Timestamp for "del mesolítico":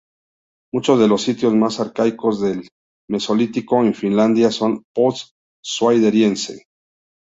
2.41-3.81